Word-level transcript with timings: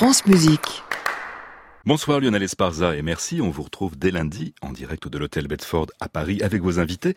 France 0.00 0.24
Musique. 0.24 0.82
Bonsoir 1.84 2.20
Lionel 2.20 2.42
Esparza 2.42 2.96
et 2.96 3.02
merci. 3.02 3.42
On 3.42 3.50
vous 3.50 3.60
retrouve 3.62 3.98
dès 3.98 4.10
lundi 4.10 4.54
en 4.62 4.72
direct 4.72 5.08
de 5.08 5.18
l'hôtel 5.18 5.46
Bedford 5.46 5.88
à 6.00 6.08
Paris 6.08 6.40
avec 6.42 6.62
vos 6.62 6.80
invités. 6.80 7.14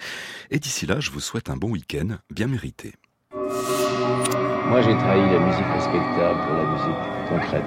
Et 0.52 0.60
d'ici 0.60 0.86
là, 0.86 1.00
je 1.00 1.10
vous 1.10 1.22
souhaite 1.22 1.50
un 1.50 1.56
bon 1.56 1.70
week-end 1.70 2.18
bien 2.30 2.48
mérité. 2.48 2.92
Moi, 3.32 4.82
j'ai 4.82 4.98
trahi 4.98 5.22
la 5.32 5.40
musique 5.40 5.66
respectable 5.74 6.42
pour 6.46 6.56
la 6.58 6.66
musique 6.74 7.30
concrète. 7.30 7.66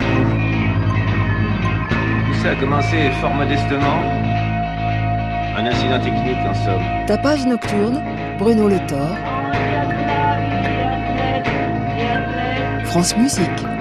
Tout 2.27 2.43
ça 2.43 2.51
a 2.51 2.57
commencé 2.57 3.11
fort 3.19 3.33
modestement. 3.33 4.03
Un 5.57 5.65
incident 5.65 5.99
technique, 5.99 6.45
en 6.47 6.55
somme. 6.63 7.07
Tapage 7.07 7.47
nocturne, 7.47 8.05
Bruno 8.39 8.69
Le 8.69 8.87
Thor. 8.87 9.17
France 12.85 13.17
Musique. 13.17 13.76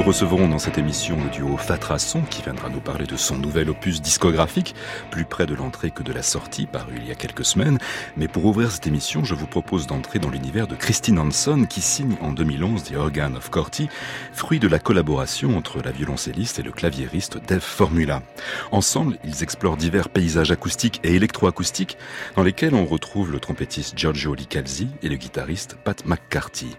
Nous 0.00 0.06
recevrons 0.06 0.48
dans 0.48 0.58
cette 0.58 0.78
émission 0.78 1.22
le 1.22 1.28
duo 1.28 1.58
Fatrason 1.58 2.22
qui 2.22 2.40
viendra 2.40 2.70
nous 2.70 2.80
parler 2.80 3.04
de 3.04 3.16
son 3.16 3.36
nouvel 3.36 3.68
opus 3.68 4.00
discographique, 4.00 4.74
plus 5.10 5.26
près 5.26 5.44
de 5.44 5.54
l'entrée 5.54 5.90
que 5.90 6.02
de 6.02 6.10
la 6.10 6.22
sortie, 6.22 6.64
paru 6.64 6.94
il 6.96 7.06
y 7.06 7.10
a 7.10 7.14
quelques 7.14 7.44
semaines. 7.44 7.78
Mais 8.16 8.26
pour 8.26 8.46
ouvrir 8.46 8.70
cette 8.70 8.86
émission, 8.86 9.24
je 9.24 9.34
vous 9.34 9.46
propose 9.46 9.86
d'entrer 9.86 10.18
dans 10.18 10.30
l'univers 10.30 10.66
de 10.66 10.74
Christine 10.74 11.18
Hanson 11.18 11.66
qui 11.68 11.82
signe 11.82 12.16
en 12.22 12.32
2011 12.32 12.84
The 12.84 12.94
Organ 12.96 13.36
of 13.36 13.50
Corti, 13.50 13.90
fruit 14.32 14.58
de 14.58 14.68
la 14.68 14.78
collaboration 14.78 15.54
entre 15.54 15.82
la 15.82 15.90
violoncelliste 15.90 16.58
et 16.58 16.62
le 16.62 16.72
claviériste 16.72 17.36
Dave 17.46 17.60
Formula. 17.60 18.22
Ensemble, 18.72 19.18
ils 19.22 19.42
explorent 19.42 19.76
divers 19.76 20.08
paysages 20.08 20.50
acoustiques 20.50 21.00
et 21.04 21.14
électroacoustiques 21.14 21.98
dans 22.36 22.42
lesquels 22.42 22.74
on 22.74 22.86
retrouve 22.86 23.32
le 23.32 23.38
trompettiste 23.38 23.98
Giorgio 23.98 24.34
Licalzi 24.34 24.88
et 25.02 25.10
le 25.10 25.16
guitariste 25.16 25.76
Pat 25.84 26.06
McCarthy. 26.06 26.74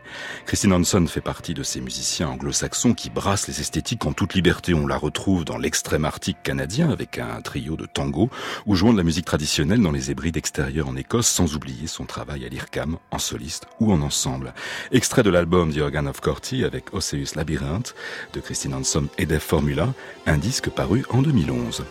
Christine 0.47 0.73
Hanson 0.73 1.05
fait 1.05 1.21
partie 1.21 1.53
de 1.53 1.61
ces 1.61 1.81
musiciens 1.81 2.29
anglo-saxons 2.29 2.95
qui 2.95 3.10
brasse 3.13 3.47
les 3.47 3.61
esthétiques 3.61 4.05
en 4.05 4.13
toute 4.13 4.33
liberté. 4.33 4.73
On 4.73 4.87
la 4.87 4.97
retrouve 4.97 5.45
dans 5.45 5.57
l'extrême 5.57 6.05
arctique 6.05 6.41
canadien 6.43 6.89
avec 6.89 7.17
un 7.17 7.41
trio 7.41 7.75
de 7.75 7.85
tango 7.85 8.29
ou 8.65 8.75
jouant 8.75 8.93
de 8.93 8.97
la 8.97 9.03
musique 9.03 9.25
traditionnelle 9.25 9.81
dans 9.81 9.91
les 9.91 10.11
hébrides 10.11 10.37
extérieures 10.37 10.87
en 10.87 10.95
Écosse 10.95 11.27
sans 11.27 11.55
oublier 11.55 11.87
son 11.87 12.05
travail 12.05 12.45
à 12.45 12.49
l'IRCAM 12.49 12.97
en 13.11 13.19
soliste 13.19 13.67
ou 13.79 13.91
en 13.91 14.01
ensemble. 14.01 14.53
Extrait 14.91 15.23
de 15.23 15.29
l'album 15.29 15.73
The 15.73 15.79
Organ 15.79 16.07
of 16.07 16.21
Corti 16.21 16.63
avec 16.63 16.93
Oceus 16.93 17.35
Labyrinth 17.35 17.95
de 18.33 18.39
Christine 18.39 18.73
Hanson 18.73 19.07
et 19.17 19.25
Dave 19.25 19.39
Formula, 19.39 19.93
un 20.25 20.37
disque 20.37 20.69
paru 20.69 21.05
en 21.09 21.21
2011. 21.21 21.83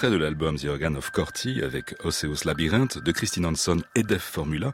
Extrait 0.00 0.18
de 0.18 0.24
l'album 0.24 0.56
The 0.56 0.64
Organ 0.64 0.96
of 0.96 1.10
Corti 1.10 1.60
avec 1.62 1.94
Oseus 2.06 2.46
Labyrinth 2.46 2.96
de 2.96 3.12
Christine 3.12 3.44
Hanson 3.44 3.82
et 3.94 4.02
Def 4.02 4.22
Formula, 4.22 4.72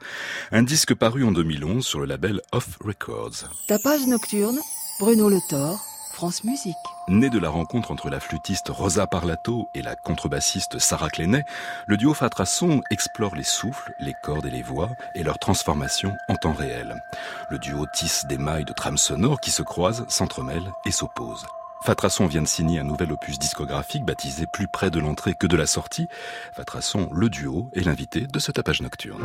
un 0.53 0.63
disque 0.63 0.95
paru 0.95 1.25
en 1.25 1.33
2011 1.33 1.85
sur 1.85 1.99
le 1.99 2.07
label 2.07 2.41
Off 2.53 2.79
Records. 2.79 3.51
Tapage 3.67 4.07
nocturne, 4.07 4.57
Bruno 5.01 5.29
Le 5.29 5.41
Thor, 5.49 5.81
France 6.13 6.45
Musique. 6.45 6.77
Né 7.09 7.29
de 7.29 7.41
la 7.41 7.49
rencontre 7.49 7.91
entre 7.91 8.09
la 8.09 8.21
flûtiste 8.21 8.69
Rosa 8.69 9.09
Parlato 9.09 9.67
et 9.75 9.83
la 9.83 9.97
contrebassiste 9.97 10.79
Sarah 10.79 11.11
Clenet, 11.11 11.43
le 11.89 11.97
duo 11.97 12.15
Fatrason 12.15 12.81
explore 12.93 13.35
les 13.35 13.43
souffles, 13.43 13.95
les 13.99 14.15
cordes 14.23 14.47
et 14.47 14.51
les 14.51 14.63
voix 14.63 14.91
et 15.17 15.25
leur 15.25 15.41
transformation 15.41 16.15
en 16.29 16.37
temps 16.37 16.55
réel. 16.55 17.03
Le 17.51 17.59
duo 17.59 17.85
tisse 17.93 18.27
des 18.27 18.39
mailles 18.39 18.65
de 18.65 18.73
trames 18.73 18.97
sonores 18.97 19.41
qui 19.41 19.51
se 19.51 19.63
croisent, 19.63 20.05
s'entremêlent 20.07 20.71
et 20.85 20.93
s'opposent. 20.93 21.47
Fatrason 21.83 22.27
vient 22.27 22.43
de 22.43 22.49
signer 22.49 22.81
un 22.81 22.85
nouvel 22.85 23.13
opus 23.13 23.39
discographique 23.39 24.05
baptisé 24.05 24.47
Plus 24.47 24.69
près 24.69 24.91
de 24.91 24.99
l'entrée 24.99 25.35
que 25.35 25.47
de 25.47 25.57
la 25.57 25.67
sortie. 25.67 26.09
Fatrason, 26.53 27.09
le 27.13 27.29
duo, 27.29 27.71
est 27.75 27.83
l'invité 27.83 28.27
de 28.27 28.39
ce 28.39 28.53
tapage 28.53 28.83
nocturne. 28.83 29.23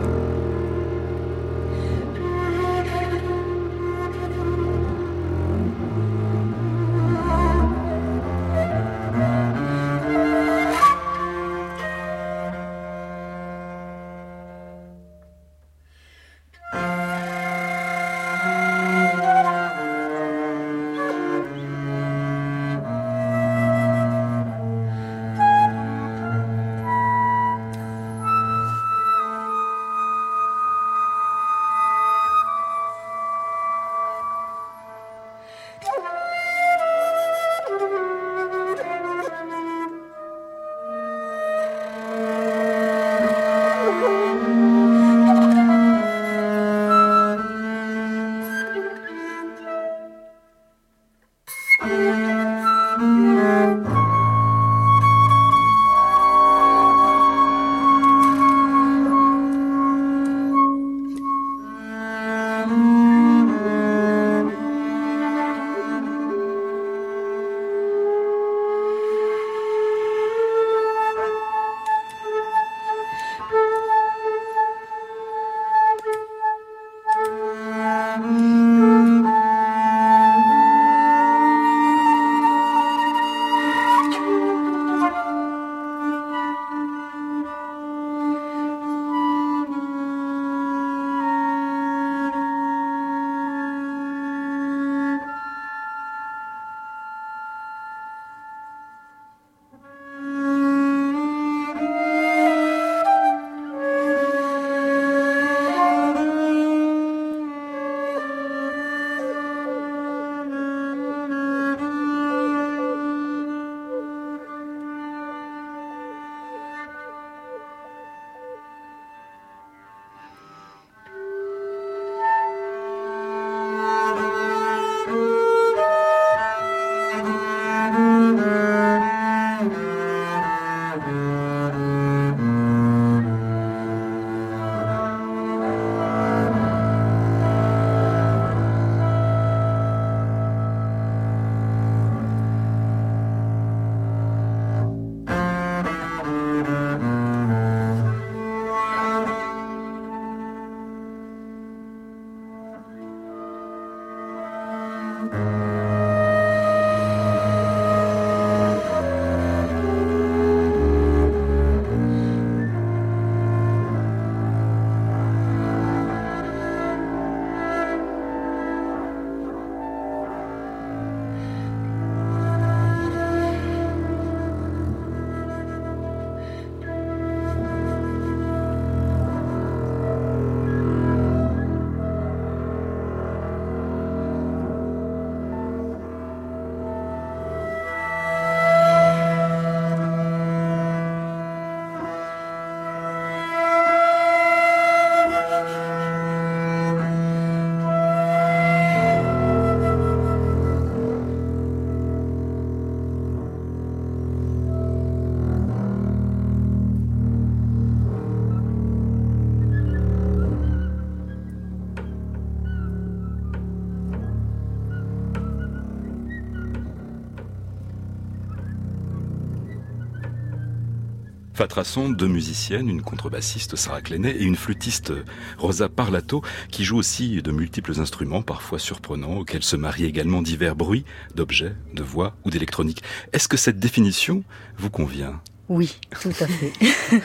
Fatrason, 221.62 222.10
deux 222.10 222.28
musiciennes, 222.28 222.90
une 222.90 223.04
contrebassiste 223.04 223.76
Sarah 223.76 224.02
Clenet 224.02 224.32
et 224.32 224.42
une 224.42 224.56
flûtiste 224.56 225.14
Rosa 225.60 225.90
Parlato 225.90 226.42
qui 226.72 226.84
joue 226.84 226.98
aussi 226.98 227.40
de 227.40 227.52
multiples 227.52 228.00
instruments 228.00 228.42
parfois 228.42 228.80
surprenants 228.80 229.38
auxquels 229.38 229.62
se 229.62 229.76
marient 229.76 230.06
également 230.06 230.42
divers 230.42 230.76
bruits 230.76 231.06
d'objets, 231.36 231.76
de 231.94 232.02
voix 232.02 232.36
ou 232.46 232.50
d'électronique. 232.50 233.04
Est-ce 233.32 233.48
que 233.48 233.58
cette 233.58 233.78
définition 233.78 234.44
vous 234.76 234.90
convient? 234.90 235.40
Oui, 235.70 236.00
tout 236.20 236.34
à 236.40 236.48
fait. 236.48 236.74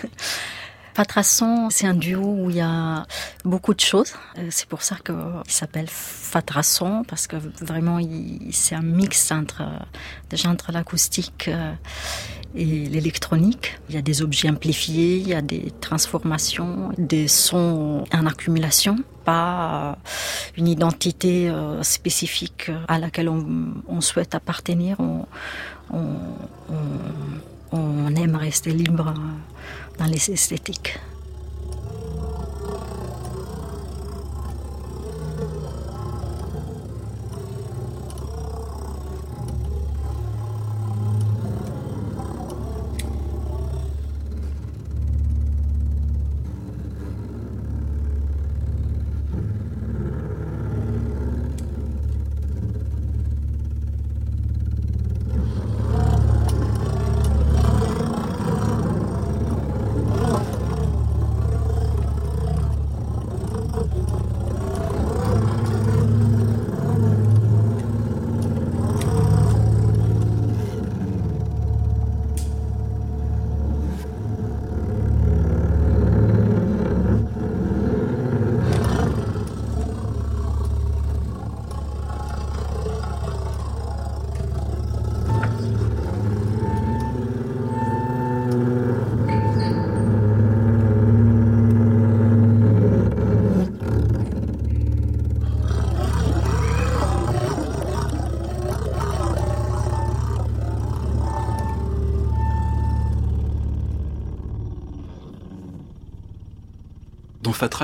Fatrason, 0.96 1.68
c'est 1.70 1.86
un 1.86 1.94
duo 1.94 2.22
où 2.22 2.50
il 2.50 2.56
y 2.56 2.60
a 2.60 3.06
beaucoup 3.44 3.72
de 3.72 3.80
choses. 3.80 4.14
Euh, 4.38 4.48
c'est 4.50 4.66
pour 4.66 4.82
ça 4.82 4.96
qu'il 4.96 5.14
s'appelle 5.46 5.88
Fatrason, 5.88 7.04
parce 7.04 7.26
que 7.26 7.36
vraiment, 7.60 8.00
c'est 8.50 8.74
un 8.74 8.82
mix 8.82 9.30
entre, 9.30 9.62
déjà 10.30 10.48
entre 10.48 10.72
l'acoustique 10.72 11.48
euh, 11.48 11.72
et 12.56 12.86
l'électronique. 12.86 13.78
Il 13.88 13.94
y 13.94 13.98
a 13.98 14.02
des 14.02 14.22
objets 14.22 14.48
amplifiés, 14.48 15.18
il 15.18 15.28
y 15.28 15.34
a 15.34 15.42
des 15.42 15.72
transformations, 15.80 16.90
des 16.98 17.28
sons 17.28 18.04
en 18.12 18.26
accumulation, 18.26 18.98
pas 19.25 19.98
une 20.56 20.68
identité 20.68 21.48
euh, 21.48 21.82
spécifique 21.82 22.70
à 22.88 22.98
laquelle 22.98 23.28
on, 23.28 24.00
souhaite 24.00 24.34
appartenir. 24.34 24.96
on 25.00 25.26
aime 28.16 28.36
rester 28.36 28.72
libre 28.72 29.12
dans 29.98 30.06
les 30.06 30.30
esthétiques. 30.30 30.98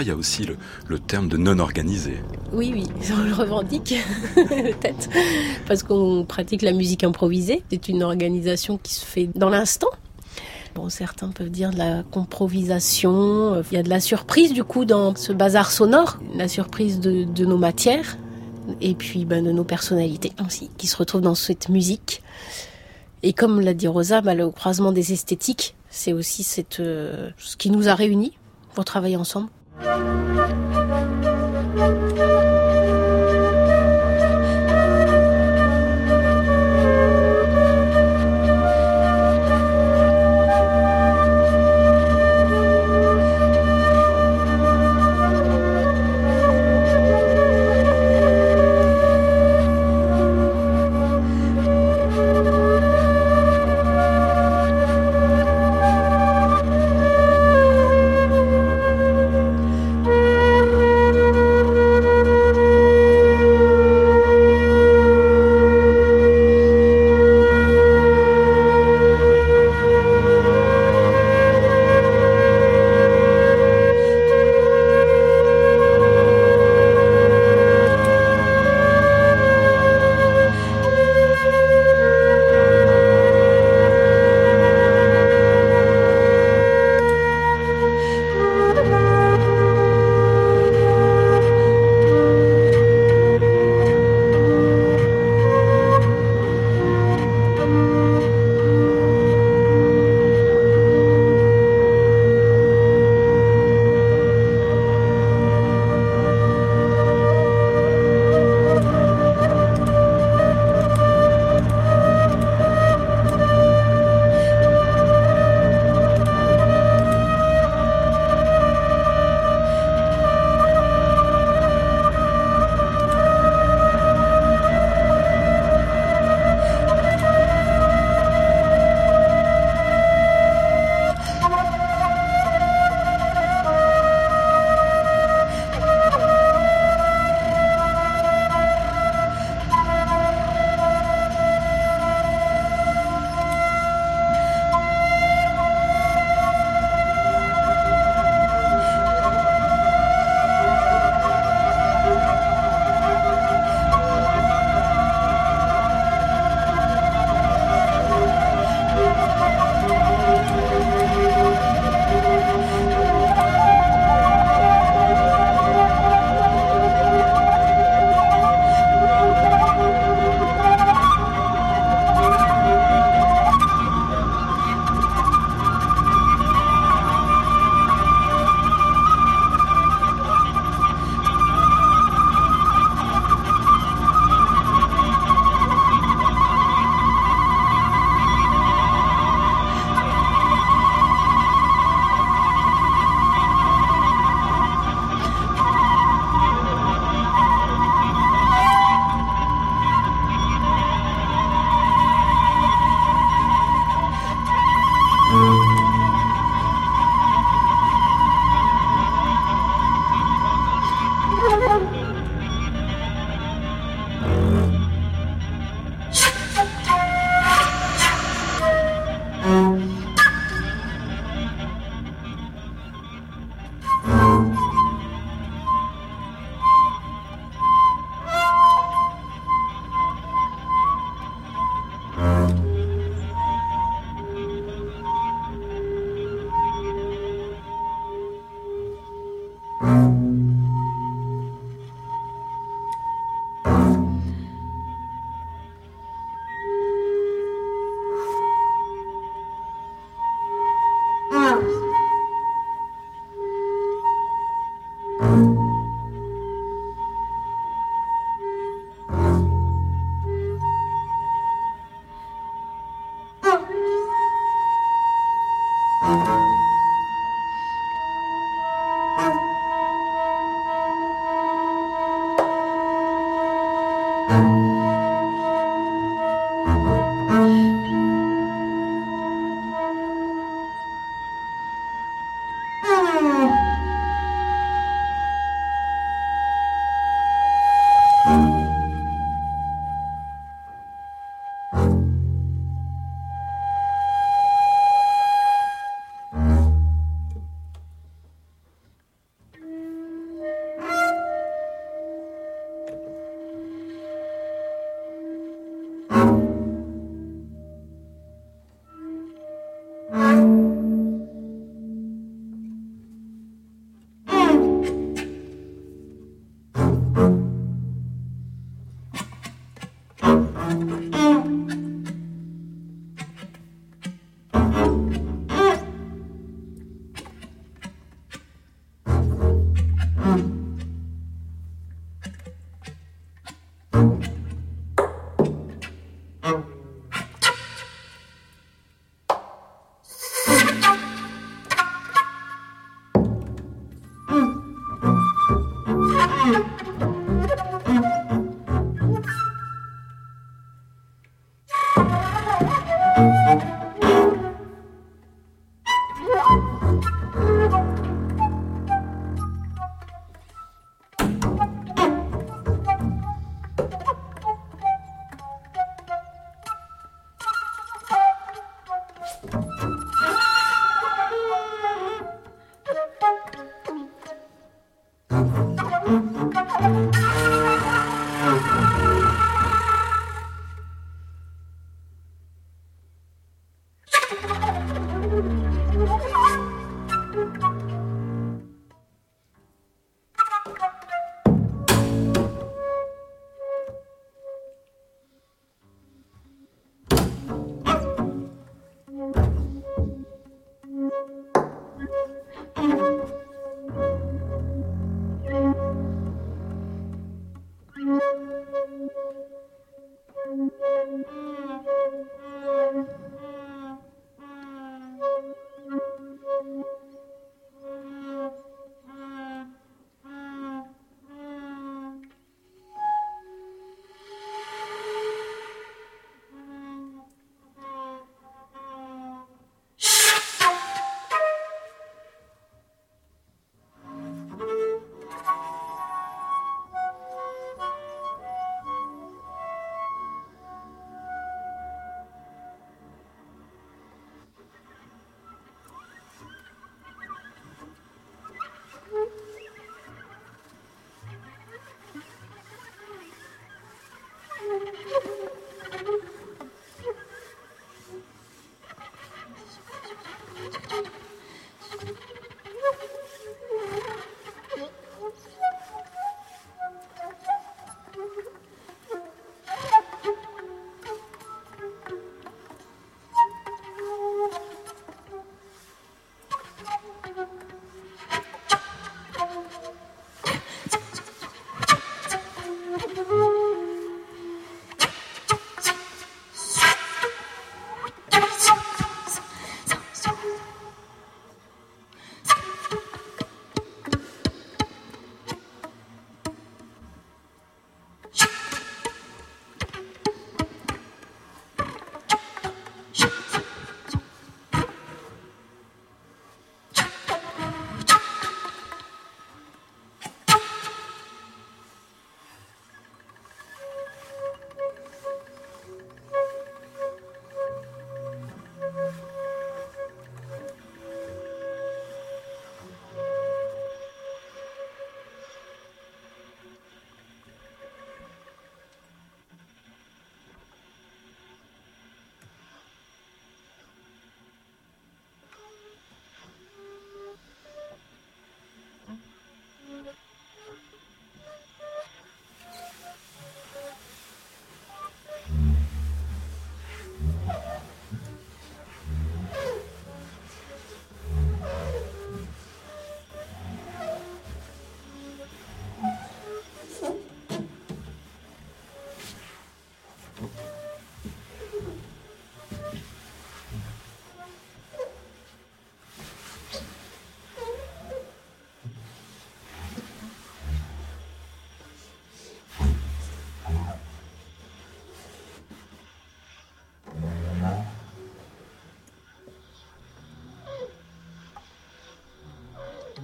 Il 0.03 0.09
y 0.09 0.11
a 0.11 0.17
aussi 0.17 0.47
le, 0.89 0.99
terme 0.99 1.29
de 1.29 1.37
non 1.37 1.59
organisé. 1.59 2.17
Oui, 2.53 2.71
oui, 2.75 2.87
on 3.13 3.25
le 3.25 3.35
revendique, 3.35 3.95
peut-être, 4.35 5.09
parce 5.67 5.83
qu'on 5.83 6.25
pratique 6.25 6.63
la 6.63 6.73
musique 6.73 7.05
improvisée. 7.05 7.63
C'est 7.71 7.89
une 7.89 8.03
organisation 8.03 8.79
qui 8.79 8.95
se 8.95 9.05
fait 9.05 9.29
dans 9.35 9.49
l'instant. 9.49 9.89
Bon, 10.75 10.89
certains 10.89 11.29
peuvent 11.29 11.51
dire 11.51 11.71
de 11.71 11.79
la 11.79 12.03
comprovisation. 12.03 13.63
Il 13.71 13.75
y 13.75 13.79
a 13.79 13.83
de 13.83 13.91
la 13.91 14.01
surprise, 14.01 14.53
du 14.53 14.65
coup, 14.65 14.85
dans 14.85 15.15
ce 15.15 15.33
bazar 15.33 15.71
sonore. 15.71 16.19
La 16.35 16.49
surprise 16.49 16.99
de, 16.99 17.45
nos 17.45 17.59
matières 17.59 18.17
et 18.81 18.95
puis 18.95 19.25
ben, 19.25 19.45
de 19.45 19.53
nos 19.53 19.65
personnalités 19.65 20.33
aussi, 20.47 20.71
qui 20.79 20.87
se 20.87 20.97
retrouvent 20.97 21.21
dans 21.21 21.35
cette 21.35 21.69
musique. 21.69 22.23
Et 23.23 23.33
comme 23.33 23.61
l'a 23.61 23.75
dit 23.75 23.87
Rosa, 23.87 24.21
ben, 24.21 24.35
le 24.35 24.51
croisement 24.51 24.93
des 24.93 25.13
esthétiques, 25.13 25.75
c'est 25.91 26.13
aussi 26.13 26.47
euh, 26.81 27.31
ce 27.37 27.57
qui 27.57 27.71
nous 27.71 27.89
a 27.89 27.95
réunis 27.95 28.33
pour 28.75 28.85
travailler 28.85 29.17
ensemble. 29.17 29.49
Vous 29.81 29.85
vous 31.77 32.12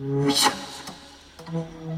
Thank 0.00 0.44
you. 1.52 1.97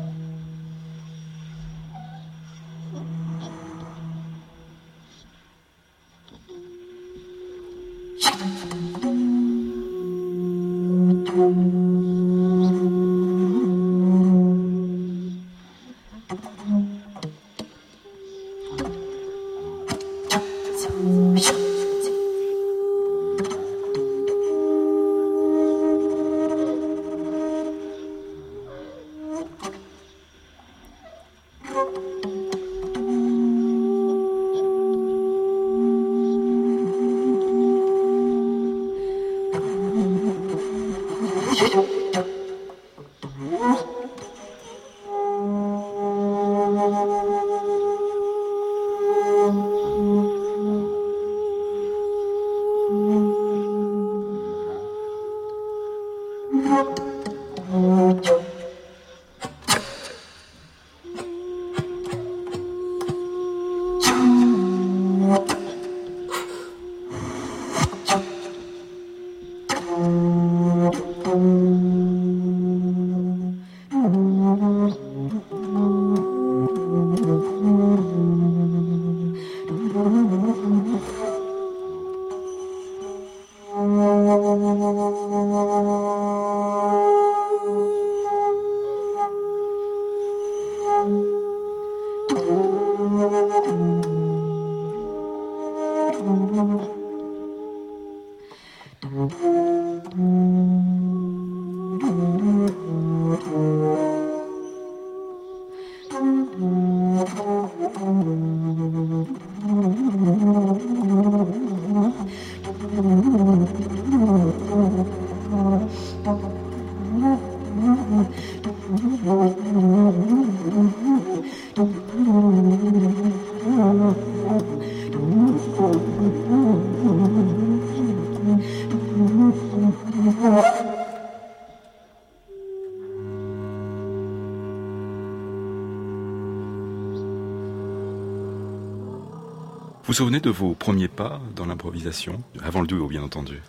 Souvenez 140.21 140.41
de 140.41 140.51
vos 140.51 140.75
premiers 140.75 141.09
pas 141.09 141.41
dans 141.57 141.65
l'improvisation, 141.65 142.43
avant 142.63 142.83
le 142.83 142.87
duo 142.87 143.07
bien 143.07 143.23
entendu 143.23 143.63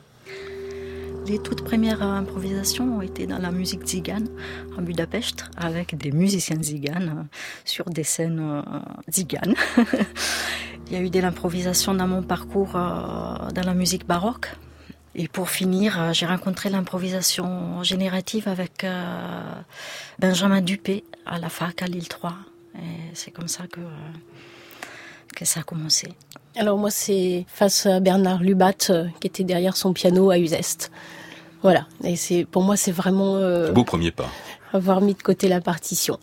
les 1.25 1.39
toutes 1.39 1.63
premières 1.63 2.01
improvisations 2.01 2.97
ont 2.97 3.01
été 3.01 3.25
dans 3.25 3.37
la 3.37 3.51
musique 3.51 3.85
zigane 3.85 4.27
à 4.77 4.81
Budapest 4.81 5.45
avec 5.55 5.95
des 5.95 6.11
musiciens 6.11 6.61
ziganes 6.61 7.27
sur 7.63 7.85
des 7.85 8.03
scènes 8.03 8.41
euh, 8.41 8.79
ziganes. 9.09 9.55
Il 10.87 10.93
y 10.93 10.95
a 10.97 10.99
eu 10.99 11.09
de 11.09 11.19
l'improvisation 11.21 11.93
dans 11.93 12.07
mon 12.07 12.23
parcours 12.23 12.75
euh, 12.75 13.49
dans 13.51 13.63
la 13.63 13.73
musique 13.73 14.05
baroque. 14.05 14.49
Et 15.15 15.29
pour 15.29 15.49
finir, 15.49 16.01
euh, 16.01 16.11
j'ai 16.11 16.25
rencontré 16.25 16.69
l'improvisation 16.69 17.81
générative 17.83 18.49
avec 18.49 18.85
Benjamin 20.19 20.59
Dupé 20.59 21.05
à 21.25 21.39
la 21.39 21.47
fac 21.47 21.81
à 21.81 21.85
Lille 21.85 22.09
3. 22.09 22.33
Et 22.75 22.79
c'est 23.13 23.31
comme 23.31 23.47
ça 23.47 23.67
que 23.67 23.79
que 25.41 25.47
ça 25.47 25.61
a 25.61 25.63
commencé 25.63 26.07
Alors 26.55 26.77
moi, 26.77 26.91
c'est 26.91 27.45
face 27.47 27.85
à 27.87 27.99
Bernard 27.99 28.43
Lubat, 28.43 28.73
euh, 28.89 29.07
qui 29.19 29.27
était 29.27 29.43
derrière 29.43 29.75
son 29.75 29.91
piano 29.91 30.29
à 30.29 30.37
Uzeste. 30.37 30.91
Voilà. 31.63 31.87
Et 32.03 32.15
c'est 32.15 32.45
pour 32.45 32.61
moi, 32.63 32.77
c'est 32.77 32.91
vraiment 32.91 33.35
euh, 33.37 33.71
beau 33.71 33.83
premier 33.83 34.11
pas. 34.11 34.29
Avoir 34.73 35.01
mis 35.01 35.15
de 35.15 35.21
côté 35.21 35.47
la 35.47 35.59
partition. 35.59 36.19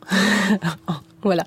voilà. 1.23 1.45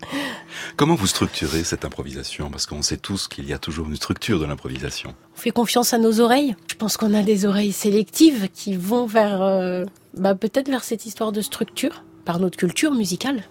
Comment 0.75 0.95
vous 0.95 1.07
structurez 1.07 1.63
cette 1.63 1.85
improvisation? 1.85 2.49
Parce 2.51 2.65
qu'on 2.65 2.81
sait 2.81 2.97
tous 2.97 3.27
qu'il 3.27 3.47
y 3.47 3.53
a 3.53 3.57
toujours 3.57 3.87
une 3.87 3.95
structure 3.95 4.39
de 4.39 4.45
l'improvisation. 4.45 5.15
On 5.35 5.39
fait 5.39 5.51
confiance 5.51 5.93
à 5.93 5.97
nos 5.97 6.19
oreilles. 6.19 6.55
Je 6.67 6.75
pense 6.75 6.97
qu'on 6.97 7.13
a 7.13 7.23
des 7.23 7.45
oreilles 7.45 7.71
sélectives 7.71 8.49
qui 8.53 8.75
vont 8.75 9.05
vers, 9.05 9.41
euh, 9.41 9.85
bah, 10.15 10.35
peut-être 10.35 10.69
vers 10.69 10.83
cette 10.83 11.05
histoire 11.05 11.31
de 11.31 11.41
structure 11.41 12.03
par 12.25 12.39
notre 12.39 12.57
culture 12.57 12.91
musicale, 12.91 13.43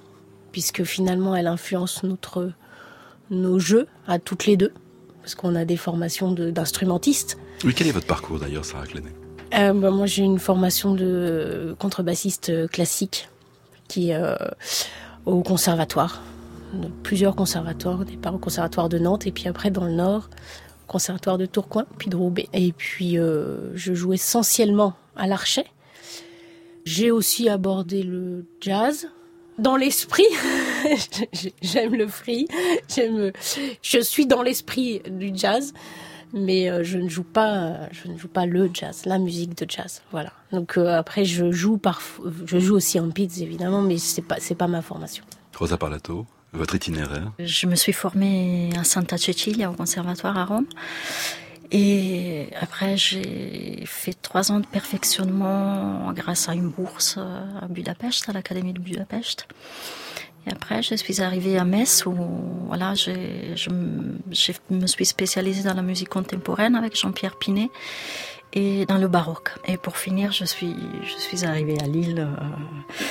puisque 0.52 0.84
finalement 0.84 1.34
elle 1.34 1.48
influence 1.48 2.04
notre 2.04 2.52
nos 3.30 3.58
jeux 3.58 3.86
à 4.06 4.18
toutes 4.18 4.46
les 4.46 4.56
deux, 4.56 4.72
parce 5.22 5.34
qu'on 5.34 5.54
a 5.54 5.64
des 5.64 5.76
formations 5.76 6.32
d'instrumentistes. 6.32 7.38
oui, 7.64 7.74
quel 7.74 7.86
est 7.86 7.92
votre 7.92 8.06
parcours 8.06 8.38
d'ailleurs, 8.38 8.64
Sarah 8.64 8.86
Clenet 8.86 9.12
euh, 9.54 9.72
bah, 9.72 9.90
Moi, 9.90 10.06
j'ai 10.06 10.22
une 10.22 10.38
formation 10.38 10.94
de 10.94 11.74
contrebassiste 11.78 12.68
classique 12.68 13.28
qui 13.88 14.12
euh, 14.12 14.36
au 15.26 15.42
conservatoire, 15.42 16.22
plusieurs 17.02 17.34
conservatoires, 17.34 18.00
au 18.00 18.04
départ 18.04 18.34
au 18.34 18.38
conservatoire 18.38 18.88
de 18.88 18.98
Nantes 18.98 19.26
et 19.26 19.32
puis 19.32 19.48
après 19.48 19.70
dans 19.70 19.84
le 19.84 19.92
Nord, 19.92 20.30
conservatoire 20.86 21.38
de 21.38 21.46
Tourcoing, 21.46 21.86
puis 21.98 22.08
de 22.08 22.16
Roubaix. 22.16 22.48
Et 22.52 22.72
puis 22.72 23.18
euh, 23.18 23.76
je 23.76 23.94
joue 23.94 24.12
essentiellement 24.12 24.94
à 25.16 25.26
l'archet. 25.26 25.66
J'ai 26.84 27.10
aussi 27.10 27.48
abordé 27.48 28.02
le 28.02 28.46
jazz, 28.60 29.08
dans 29.58 29.76
l'esprit. 29.76 30.26
j'aime 31.62 31.94
le 31.94 32.06
free, 32.08 32.48
j'aime, 32.88 33.32
je 33.82 33.98
suis 34.00 34.26
dans 34.26 34.42
l'esprit 34.42 35.02
du 35.10 35.32
jazz, 35.34 35.72
mais 36.32 36.70
euh, 36.70 36.84
je 36.84 36.98
ne 36.98 37.08
joue 37.08 37.24
pas, 37.24 37.88
je 37.92 38.08
ne 38.08 38.16
joue 38.16 38.28
pas 38.28 38.46
le 38.46 38.70
jazz, 38.72 39.02
la 39.04 39.18
musique 39.18 39.56
de 39.56 39.66
jazz. 39.68 40.02
Voilà. 40.12 40.32
Donc 40.52 40.76
euh, 40.76 40.98
après, 40.98 41.24
je 41.24 41.50
joue 41.50 41.78
parfois, 41.78 42.30
je 42.46 42.58
joue 42.58 42.76
aussi 42.76 42.98
en 43.00 43.10
pizza 43.10 43.42
évidemment, 43.42 43.82
mais 43.82 43.98
c'est 43.98 44.22
pas, 44.22 44.36
c'est 44.38 44.54
pas 44.54 44.68
ma 44.68 44.82
formation. 44.82 45.24
Rosa 45.56 45.76
Parlato, 45.76 46.26
votre 46.52 46.74
itinéraire 46.74 47.32
Je 47.38 47.66
me 47.66 47.74
suis 47.74 47.92
formée 47.92 48.70
à 48.78 48.84
Santa 48.84 49.18
Cecilia 49.18 49.70
au 49.70 49.74
conservatoire 49.74 50.38
à 50.38 50.44
Rome. 50.44 50.66
Et 51.72 52.48
après, 52.60 52.96
j'ai 52.96 53.84
fait 53.86 54.14
trois 54.20 54.50
ans 54.50 54.58
de 54.58 54.66
perfectionnement 54.66 56.12
grâce 56.12 56.48
à 56.48 56.54
une 56.54 56.68
bourse 56.68 57.16
à 57.16 57.68
Budapest, 57.68 58.28
à 58.28 58.32
l'Académie 58.32 58.72
de 58.72 58.80
Budapest. 58.80 59.46
Et 60.46 60.50
après, 60.50 60.82
je 60.82 60.94
suis 60.94 61.20
arrivée 61.20 61.58
à 61.58 61.64
Metz 61.64 62.06
où 62.06 62.14
voilà, 62.66 62.94
je, 62.94 63.70
me 63.70 64.86
suis 64.86 65.06
spécialisée 65.06 65.62
dans 65.62 65.74
la 65.74 65.82
musique 65.82 66.08
contemporaine 66.08 66.74
avec 66.74 66.96
Jean-Pierre 66.96 67.36
Pinet 67.36 67.70
et 68.52 68.86
dans 68.86 68.98
le 68.98 69.08
baroque. 69.08 69.50
Et 69.66 69.76
pour 69.76 69.96
finir, 69.96 70.32
je 70.32 70.44
suis, 70.44 70.74
je 71.04 71.20
suis 71.20 71.44
arrivée 71.44 71.76
à 71.80 71.86
Lille. 71.86 72.20
Euh, 72.20 73.04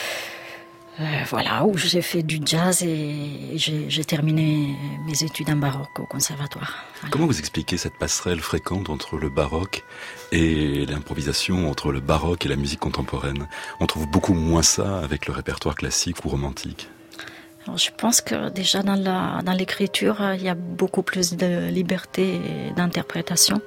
euh, 1.01 1.03
voilà, 1.29 1.63
où 1.63 1.77
j'ai 1.77 2.01
fait 2.01 2.23
du 2.23 2.41
jazz 2.43 2.83
et 2.83 3.53
j'ai 3.55 4.03
terminé 4.03 4.75
mes 5.05 5.23
études 5.23 5.49
en 5.49 5.55
baroque 5.55 5.97
au 5.97 6.05
conservatoire. 6.05 6.83
Comment 7.09 7.25
vous 7.25 7.39
expliquez 7.39 7.77
cette 7.77 7.97
passerelle 7.97 8.41
fréquente 8.41 8.89
entre 8.89 9.17
le 9.17 9.29
baroque 9.29 9.85
et 10.33 10.85
l'improvisation, 10.87 11.69
entre 11.69 11.93
le 11.93 12.01
baroque 12.01 12.45
et 12.45 12.49
la 12.49 12.57
musique 12.57 12.81
contemporaine? 12.81 13.47
On 13.79 13.85
trouve 13.85 14.07
beaucoup 14.07 14.33
moins 14.33 14.63
ça 14.63 14.99
avec 14.99 15.25
le 15.27 15.33
répertoire 15.33 15.75
classique 15.75 16.25
ou 16.25 16.29
romantique. 16.29 16.89
Je 17.75 17.89
pense 17.97 18.21
que 18.21 18.49
déjà 18.49 18.83
dans 18.83 19.55
l'écriture, 19.57 20.33
il 20.35 20.43
y 20.43 20.49
a 20.49 20.55
beaucoup 20.55 21.03
plus 21.03 21.35
de 21.35 21.69
liberté 21.69 22.39
d'interprétation. 22.75 23.61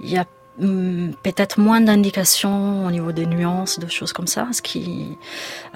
Il 0.00 0.10
y 0.10 0.18
a 0.18 0.26
Hmm, 0.58 1.10
peut-être 1.22 1.60
moins 1.60 1.82
d'indications 1.82 2.86
au 2.86 2.90
niveau 2.90 3.12
des 3.12 3.26
nuances, 3.26 3.78
de 3.78 3.88
choses 3.88 4.14
comme 4.14 4.26
ça, 4.26 4.48
ce 4.52 4.62
qui 4.62 5.18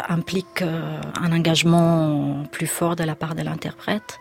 implique 0.09 0.63
euh, 0.63 0.99
un 1.21 1.33
engagement 1.33 2.45
plus 2.51 2.67
fort 2.67 2.97
de 2.97 3.05
la 3.05 3.15
part 3.15 3.35
de 3.35 3.43
l'interprète. 3.43 4.19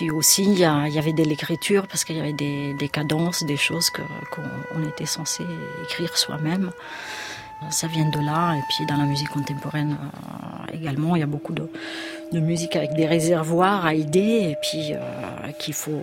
Et 0.00 0.10
aussi, 0.12 0.44
il 0.44 0.58
y, 0.58 0.64
avait 0.64 1.14
de 1.14 1.24
l'écriture 1.24 1.88
parce 1.88 2.04
qu'il 2.04 2.16
y 2.16 2.20
avait 2.20 2.34
des, 2.34 2.90
cadences, 2.92 3.42
des 3.44 3.56
choses 3.56 3.90
qu'on 3.90 4.84
était 4.86 5.06
censé 5.06 5.42
écrire 5.84 6.16
soi-même. 6.18 6.70
Ça 7.70 7.86
vient 7.86 8.08
de 8.08 8.20
là. 8.20 8.56
Et 8.56 8.62
puis 8.68 8.86
dans 8.86 8.96
la 8.96 9.04
musique 9.04 9.30
contemporaine 9.30 9.96
euh, 10.00 10.74
également, 10.74 11.16
il 11.16 11.20
y 11.20 11.22
a 11.22 11.26
beaucoup 11.26 11.52
de, 11.52 11.68
musique 12.32 12.76
avec 12.76 12.94
des 12.94 13.06
réservoirs 13.06 13.86
à 13.86 13.94
idées 13.94 14.50
et 14.50 14.56
puis 14.60 14.92
euh, 14.92 15.52
qu'il 15.58 15.74
faut 15.74 16.02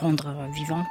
rendre 0.00 0.34
vivante. 0.52 0.86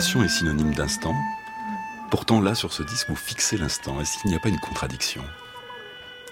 L'improvisation 0.00 0.24
est 0.24 0.28
synonyme 0.28 0.72
d'instant. 0.74 1.14
Pourtant, 2.10 2.40
là, 2.40 2.54
sur 2.54 2.72
ce 2.72 2.82
disque, 2.82 3.10
vous 3.10 3.16
fixez 3.16 3.58
l'instant. 3.58 4.00
Est-ce 4.00 4.18
qu'il 4.18 4.30
n'y 4.30 4.36
a 4.36 4.40
pas 4.40 4.48
une 4.48 4.58
contradiction? 4.58 5.20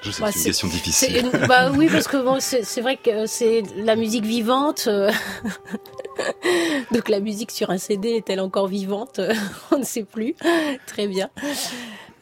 Je 0.00 0.10
sais, 0.10 0.22
Bah, 0.22 0.32
c'est 0.32 0.38
une 0.38 0.44
question 0.46 0.68
difficile. 0.68 1.30
Bah 1.46 1.70
oui, 1.72 1.90
parce 1.92 2.08
que 2.08 2.16
bon, 2.16 2.38
c'est 2.40 2.80
vrai 2.80 2.96
que 2.96 3.26
c'est 3.26 3.62
la 3.76 3.94
musique 3.94 4.24
vivante. 4.24 4.84
euh, 4.86 5.12
Donc 6.92 7.10
la 7.10 7.20
musique 7.20 7.50
sur 7.50 7.68
un 7.68 7.76
CD 7.76 8.12
est-elle 8.12 8.40
encore 8.40 8.68
vivante? 8.68 9.20
On 9.70 9.80
ne 9.80 9.84
sait 9.84 10.04
plus. 10.04 10.34
Très 10.86 11.06
bien. 11.06 11.28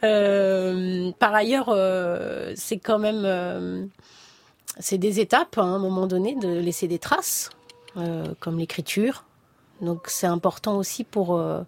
Euh, 0.03 1.11
par 1.17 1.33
ailleurs, 1.33 1.69
euh, 1.69 2.51
c'est 2.57 2.77
quand 2.77 2.99
même 2.99 3.21
euh, 3.23 3.85
c'est 4.81 4.97
des 4.97 5.21
étapes 5.21 5.57
hein, 5.57 5.63
à 5.63 5.75
un 5.75 5.79
moment 5.79 6.07
donné 6.07 6.35
de 6.35 6.59
laisser 6.59 6.89
des 6.89 6.99
traces, 6.99 7.51
comme 8.41 8.59
l'écriture. 8.59 9.23
Donc 9.81 10.07
c'est 10.07 10.27
important 10.27 10.77
aussi 10.77 11.03
pour 11.03 11.35
euh, 11.35 11.61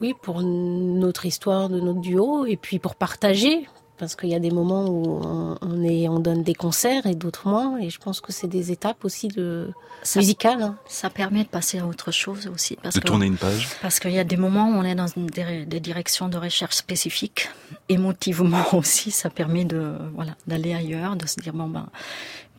oui 0.00 0.14
pour 0.22 0.42
notre 0.42 1.26
histoire 1.26 1.68
de 1.68 1.80
notre 1.80 2.00
duo 2.00 2.46
et 2.46 2.56
puis 2.56 2.78
pour 2.78 2.94
partager 2.94 3.66
parce 3.96 4.14
qu'il 4.14 4.28
y 4.28 4.34
a 4.36 4.38
des 4.38 4.52
moments 4.52 4.86
où 4.86 5.20
on, 5.24 5.58
on 5.60 5.82
est, 5.82 6.08
on 6.08 6.20
donne 6.20 6.44
des 6.44 6.54
concerts 6.54 7.04
et 7.06 7.16
d'autres 7.16 7.48
moins. 7.48 7.78
Et 7.78 7.90
je 7.90 7.98
pense 7.98 8.20
que 8.20 8.30
c'est 8.32 8.46
des 8.46 8.70
étapes 8.70 9.04
aussi 9.04 9.26
de 9.26 9.72
Ça, 10.04 10.20
musicales. 10.20 10.62
hein. 10.62 10.76
ça 10.86 11.10
permet 11.10 11.42
de 11.42 11.48
passer 11.48 11.80
à 11.80 11.84
autre 11.88 12.12
chose 12.12 12.46
aussi. 12.46 12.76
Parce 12.80 12.94
De 12.94 13.00
que- 13.00 13.06
tourner 13.08 13.26
une 13.26 13.36
page 13.36 13.66
Parce 13.82 13.98
qu'il 13.98 14.12
y 14.12 14.20
a 14.20 14.22
des 14.22 14.36
moments 14.36 14.68
où 14.68 14.74
on 14.74 14.84
est 14.84 14.94
dans 14.94 15.06
des 15.16 15.80
directions 15.80 16.28
de 16.28 16.38
recherche 16.38 16.76
spécifiques. 16.76 17.48
Émotivement 17.88 18.62
aussi, 18.72 19.10
ça 19.10 19.30
permet 19.30 19.64
de 19.64 19.96
voilà 20.14 20.36
d'aller 20.46 20.74
ailleurs, 20.74 21.16
de 21.16 21.26
se 21.26 21.40
dire 21.40 21.52
bon 21.52 21.66
ben 21.66 21.88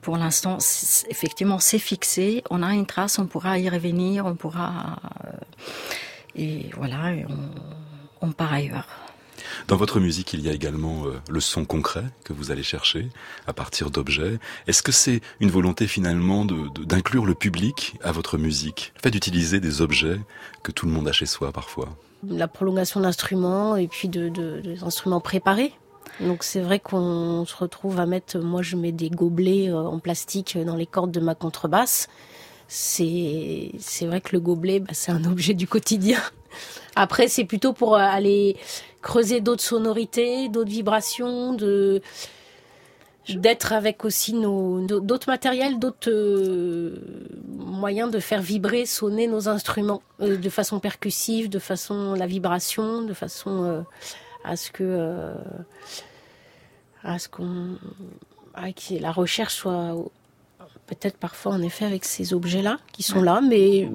pour 0.02 0.18
l'instant 0.18 0.58
effectivement 1.10 1.60
c'est 1.60 1.80
fixé, 1.80 2.44
on 2.50 2.64
a 2.64 2.74
une 2.74 2.86
trace, 2.86 3.20
on 3.20 3.26
pourra 3.28 3.60
y 3.60 3.70
revenir, 3.70 4.26
on 4.26 4.36
pourra 4.36 5.00
euh, 5.26 5.32
et 6.36 6.70
voilà 6.76 7.14
et 7.14 7.26
on, 7.28 8.28
on 8.28 8.32
part 8.32 8.54
ailleurs. 8.54 8.88
Dans 9.68 9.78
votre 9.78 10.00
musique, 10.00 10.34
il 10.34 10.42
y 10.42 10.50
a 10.50 10.52
également 10.54 11.06
euh, 11.06 11.20
le 11.30 11.40
son 11.40 11.64
concret 11.66 12.04
que 12.24 12.34
vous 12.34 12.52
allez 12.52 12.62
chercher 12.64 13.08
à 13.48 13.54
partir 13.54 13.90
d'objets. 13.90 14.38
Est-ce 14.68 14.84
que 14.84 14.92
c'est 14.92 15.22
une 15.40 15.50
volonté 15.50 15.88
finalement 15.88 16.44
de- 16.46 16.68
de- 16.70 16.84
d'inclure 16.84 17.26
le 17.26 17.36
public 17.36 17.96
à 18.04 18.12
votre 18.12 18.38
musique? 18.38 18.92
Le 18.98 19.02
fait 19.04 19.12
d'utiliser 19.12 19.60
des 19.60 19.82
objets 19.82 20.20
que 20.64 20.72
tout 20.72 20.86
le 20.86 20.92
monde 20.92 21.08
a 21.08 21.12
chez 21.14 21.26
soi 21.26 21.52
parfois 21.52 21.90
La 22.28 22.48
prolongation 22.48 23.00
d'instruments 23.00 23.76
et 23.76 23.88
puis 23.88 24.08
de, 24.10 24.30
de, 24.30 24.60
des 24.62 24.84
instruments 24.84 25.22
préparés. 25.22 25.74
Donc 26.20 26.44
c'est 26.44 26.62
vrai 26.62 26.80
qu'on 26.80 27.46
se 27.46 27.56
retrouve 27.56 28.00
à 28.00 28.06
mettre, 28.06 28.40
moi 28.40 28.62
je 28.62 28.76
mets 28.76 28.92
des 28.92 29.10
gobelets 29.10 29.70
euh, 29.70 29.78
en 29.78 30.00
plastique 30.00 30.58
dans 30.58 30.76
les 30.76 30.86
cordes 30.86 31.12
de 31.12 31.20
ma 31.20 31.36
contrebasse. 31.36 32.08
C'est 32.68 33.72
c'est 33.80 34.06
vrai 34.06 34.22
que 34.22 34.30
le 34.34 34.40
gobelet, 34.40 34.80
bah, 34.80 34.92
c'est 34.94 35.12
un 35.12 35.26
objet 35.26 35.54
du 35.54 35.68
quotidien. 35.68 36.20
Après, 36.96 37.28
c'est 37.28 37.46
plutôt 37.46 37.74
pour 37.74 37.96
euh, 37.96 38.00
aller 38.00 38.58
creuser 39.02 39.42
d'autres 39.42 39.64
sonorités, 39.64 40.50
d'autres 40.50 40.70
vibrations, 40.70 41.54
de 41.54 42.02
d'être 43.36 43.74
avec 43.74 44.06
aussi 44.06 44.34
nos 44.34 44.86
d'autres 44.86 45.30
matériels, 45.30 45.80
d'autres 45.80 46.10
euh, 46.10 46.96
moyens 47.48 48.12
de 48.12 48.20
faire 48.20 48.42
vibrer, 48.42 48.86
sonner 48.86 49.28
nos 49.28 49.48
instruments 49.48 50.02
euh, 50.22 50.38
de 50.38 50.50
façon 50.50 50.80
percussive, 50.80 51.50
de 51.50 51.60
façon 51.60 52.14
la 52.14 52.26
vibration, 52.26 53.04
de 53.04 53.14
façon 53.14 53.64
euh, 53.64 53.82
à 54.44 54.56
ce 54.56 54.72
que 54.72 54.84
euh, 54.84 55.34
à 57.04 57.20
ce 57.20 57.28
qu'on 57.30 57.78
à 58.54 58.72
que 58.74 59.00
la 59.00 59.12
recherche 59.12 59.54
soit 59.56 59.96
peut-être 60.88 61.18
parfois 61.18 61.54
en 61.54 61.62
effet 61.62 61.86
avec 61.86 62.04
ces 62.04 62.34
objets-là 62.34 62.78
qui 62.92 63.04
sont 63.04 63.22
là, 63.22 63.42
mais 63.42 63.90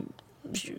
je- 0.53 0.73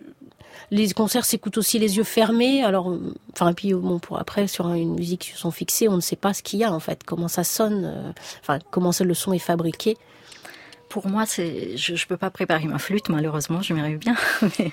les 0.72 0.90
concerts 0.92 1.24
s'écoutent 1.24 1.58
aussi 1.58 1.78
les 1.78 1.96
yeux 1.98 2.02
fermés. 2.04 2.64
Alors, 2.64 2.92
enfin, 3.32 3.50
et 3.50 3.54
puis 3.54 3.72
bon, 3.74 3.98
pour 4.00 4.18
après 4.18 4.48
sur 4.48 4.68
une 4.72 4.94
musique 4.94 5.24
sur 5.24 5.38
son 5.38 5.50
fixé, 5.52 5.86
on 5.88 5.96
ne 5.96 6.00
sait 6.00 6.16
pas 6.16 6.32
ce 6.34 6.42
qu'il 6.42 6.58
y 6.58 6.64
a 6.64 6.72
en 6.72 6.80
fait, 6.80 7.04
comment 7.04 7.28
ça 7.28 7.44
sonne, 7.44 7.84
euh, 7.84 8.12
enfin 8.40 8.58
comment 8.70 8.90
le 8.98 9.14
son 9.14 9.32
est 9.32 9.38
fabriqué. 9.38 9.96
Pour 10.88 11.06
moi, 11.08 11.26
c'est, 11.26 11.76
je, 11.76 11.94
je 11.94 12.06
peux 12.06 12.16
pas 12.16 12.30
préparer 12.30 12.64
ma 12.64 12.78
flûte, 12.78 13.08
malheureusement, 13.10 13.60
je 13.60 13.74
m'y 13.74 13.96
bien, 13.96 14.16
mais 14.58 14.72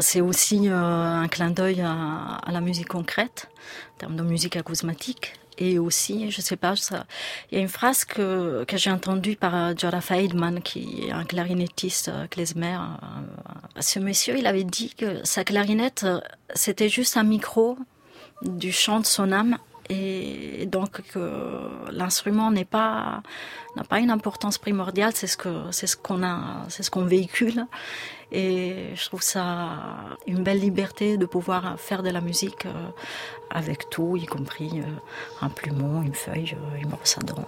c'est 0.00 0.20
aussi 0.20 0.68
euh, 0.68 0.74
un 0.76 1.26
clin 1.28 1.50
d'œil 1.50 1.80
à, 1.80 2.36
à 2.36 2.52
la 2.52 2.60
musique 2.60 2.88
concrète, 2.88 3.48
en 3.94 3.98
termes 3.98 4.16
de 4.16 4.22
musique 4.22 4.56
acousmatique. 4.56 5.32
Et 5.64 5.78
aussi, 5.78 6.28
je 6.32 6.40
sais 6.40 6.56
pas, 6.56 6.74
il 7.48 7.54
y 7.54 7.58
a 7.58 7.60
une 7.60 7.68
phrase 7.68 8.04
que, 8.04 8.64
que 8.64 8.76
j'ai 8.76 8.90
entendue 8.90 9.36
par 9.36 9.54
euh, 9.54 9.74
Jorah 9.78 10.00
Feidman, 10.00 10.60
qui 10.60 11.04
est 11.06 11.12
un 11.12 11.24
clarinettiste 11.24 12.08
euh, 12.08 12.26
klezmer. 12.26 12.74
euh, 12.74 13.80
Ce 13.80 14.00
monsieur, 14.00 14.36
il 14.36 14.48
avait 14.48 14.64
dit 14.64 14.92
que 14.92 15.24
sa 15.24 15.44
clarinette, 15.44 16.04
c'était 16.52 16.88
juste 16.88 17.16
un 17.16 17.22
micro 17.22 17.78
du 18.42 18.72
chant 18.72 18.98
de 18.98 19.06
son 19.06 19.30
âme 19.30 19.56
et 19.88 20.66
donc 20.66 21.00
que 21.12 21.30
l'instrument 21.92 22.50
n'est 22.50 22.64
pas 22.64 23.22
n'a 23.76 23.84
pas 23.84 23.98
une 23.98 24.10
importance 24.10 24.56
primordiale 24.58 25.12
c'est 25.14 25.26
ce 25.26 25.36
que 25.36 25.54
c'est 25.70 25.88
ce 25.88 25.96
qu'on 25.96 26.22
a 26.22 26.66
c'est 26.68 26.82
ce 26.84 26.90
qu'on 26.90 27.04
véhicule 27.04 27.66
et 28.32 28.90
je 28.94 29.06
trouve 29.06 29.22
ça 29.22 30.16
une 30.26 30.42
belle 30.42 30.60
liberté 30.60 31.18
de 31.18 31.26
pouvoir 31.26 31.78
faire 31.78 32.02
de 32.02 32.10
la 32.10 32.20
musique 32.20 32.66
euh, 32.66 32.88
avec 33.50 33.90
tout 33.90 34.16
y 34.16 34.26
compris 34.26 34.80
euh, 34.80 35.44
un 35.44 35.50
plumeau 35.50 36.02
une 36.02 36.14
feuille 36.14 36.56
une 36.80 36.88
brosse 36.88 37.18
à 37.18 37.20
dents 37.20 37.46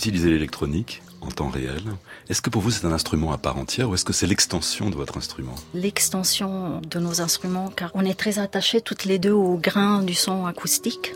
utilisez 0.00 0.30
l'électronique 0.30 1.02
en 1.20 1.28
temps 1.28 1.50
réel. 1.50 1.82
Est-ce 2.30 2.40
que 2.40 2.48
pour 2.48 2.62
vous 2.62 2.70
c'est 2.70 2.86
un 2.86 2.92
instrument 2.92 3.32
à 3.32 3.38
part 3.38 3.58
entière 3.58 3.90
ou 3.90 3.94
est-ce 3.94 4.06
que 4.06 4.14
c'est 4.14 4.26
l'extension 4.26 4.88
de 4.88 4.94
votre 4.94 5.18
instrument? 5.18 5.54
L'extension 5.74 6.80
de 6.80 6.98
nos 6.98 7.20
instruments, 7.20 7.68
car 7.68 7.90
on 7.92 8.06
est 8.06 8.18
très 8.18 8.38
attachés 8.38 8.80
toutes 8.80 9.04
les 9.04 9.18
deux 9.18 9.32
au 9.32 9.58
grain 9.58 10.02
du 10.02 10.14
son 10.14 10.46
acoustique. 10.46 11.12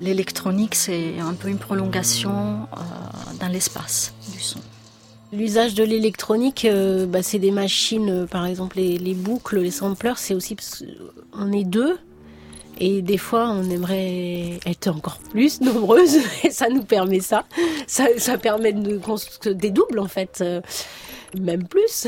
L'électronique, 0.00 0.76
c'est 0.76 1.18
un 1.18 1.34
peu 1.34 1.48
une 1.48 1.58
prolongation 1.58 2.30
euh, 2.32 2.80
dans 3.40 3.48
l'espace 3.48 4.14
du 4.32 4.40
son. 4.40 4.60
L'usage 5.32 5.74
de 5.74 5.82
l'électronique, 5.82 6.64
euh, 6.64 7.06
bah, 7.06 7.24
c'est 7.24 7.40
des 7.40 7.50
machines, 7.50 8.08
euh, 8.08 8.26
par 8.26 8.46
exemple 8.46 8.76
les, 8.76 8.98
les, 8.98 9.14
boucles, 9.14 9.58
les 9.58 9.72
samplers, 9.72 10.18
c'est 10.18 10.34
aussi 10.34 10.54
parce 10.54 10.84
qu'on 11.32 11.50
est 11.50 11.64
deux 11.64 11.98
et 12.80 13.02
des 13.02 13.18
fois, 13.18 13.50
on 13.50 13.68
aimerait 13.68 14.58
être 14.64 14.88
encore 14.88 15.18
plus 15.18 15.60
nombreuses, 15.60 16.16
et 16.44 16.50
ça 16.50 16.68
nous 16.70 16.82
permet 16.82 17.20
ça. 17.20 17.44
Ça, 17.86 18.38
permet 18.38 18.72
de 18.72 18.98
des 19.52 19.70
doubles, 19.70 19.98
en 19.98 20.08
fait, 20.08 20.38
euh, 20.40 20.62
même 21.38 21.68
plus. 21.68 22.06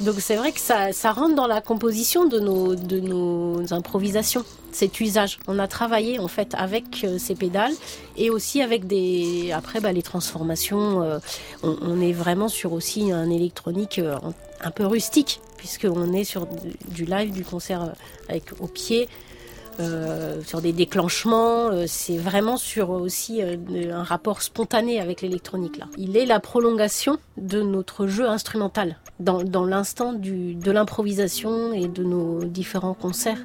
Donc 0.00 0.16
c'est 0.18 0.34
vrai 0.34 0.50
que 0.50 0.58
ça, 0.58 0.90
rentre 1.12 1.36
dans 1.36 1.46
la 1.46 1.60
composition 1.60 2.26
de 2.26 2.40
nos, 2.40 3.72
improvisations, 3.72 4.44
cet 4.72 5.00
usage. 5.00 5.38
On 5.46 5.60
a 5.60 5.68
travaillé, 5.68 6.18
en 6.18 6.28
fait, 6.28 6.54
avec 6.58 7.04
euh, 7.04 7.18
ces 7.18 7.36
pédales, 7.36 7.74
et 8.16 8.28
aussi 8.28 8.62
avec 8.62 8.88
des... 8.88 9.52
Après, 9.52 9.80
bah, 9.80 9.92
les 9.92 10.02
transformations, 10.02 11.02
euh, 11.02 11.18
on, 11.62 11.76
on, 11.80 12.00
est 12.00 12.12
vraiment 12.12 12.48
sur 12.48 12.72
aussi 12.72 13.12
un 13.12 13.30
électronique 13.30 14.00
un 14.60 14.70
peu 14.72 14.84
rustique, 14.84 15.40
puisqu'on 15.56 16.12
est 16.12 16.24
sur 16.24 16.48
du 16.88 17.04
live, 17.04 17.30
du 17.30 17.44
concert 17.44 17.92
avec 18.28 18.50
au 18.60 18.66
pied, 18.66 19.08
euh, 19.78 20.40
sur 20.44 20.60
des 20.60 20.72
déclenchements. 20.72 21.66
Euh, 21.66 21.84
c'est 21.86 22.16
vraiment 22.16 22.56
sur 22.56 22.90
aussi 22.90 23.42
euh, 23.42 23.56
un 23.92 24.02
rapport 24.02 24.42
spontané 24.42 25.00
avec 25.00 25.20
l'électronique 25.22 25.78
là. 25.78 25.86
Il 25.98 26.16
est 26.16 26.24
la 26.24 26.40
prolongation 26.40 27.18
de 27.36 27.60
notre 27.62 28.06
jeu 28.06 28.26
instrumental 28.26 28.96
dans, 29.20 29.42
dans 29.42 29.64
l'instant 29.64 30.12
de 30.14 30.70
l'improvisation 30.70 31.72
et 31.72 31.88
de 31.88 32.04
nos 32.04 32.44
différents 32.44 32.94
concerts. 32.94 33.44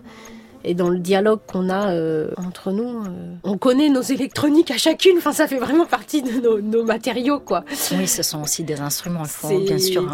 Et 0.64 0.76
dans 0.76 0.90
le 0.90 1.00
dialogue 1.00 1.40
qu'on 1.48 1.72
a 1.72 1.96
entre 2.38 2.72
nous, 2.72 3.04
on 3.44 3.58
connaît 3.58 3.90
nos 3.90 4.04
électroniques 4.04 4.70
à 4.70 4.78
chacune. 4.78 5.18
Enfin, 5.18 5.34
ça 5.34 5.48
fait 5.48 5.58
vraiment 5.58 5.88
partie 5.88 6.22
de 6.22 6.40
nos, 6.40 6.62
nos 6.62 6.84
matériaux, 6.84 7.40
quoi. 7.40 7.66
Oui, 7.94 8.08
ce 8.08 8.22
sont 8.22 8.44
aussi 8.44 8.64
des 8.64 8.80
instruments. 8.80 9.24
Il 9.24 9.30
faut 9.30 9.60
bien 9.60 9.80
sûr 9.80 10.08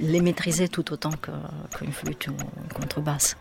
les 0.00 0.20
maîtriser 0.20 0.68
tout 0.68 0.92
autant 0.92 1.10
qu'une 1.10 1.90
flûte 1.92 2.28
ou 2.28 2.30
une 2.32 2.72
contrebasse. 2.72 3.36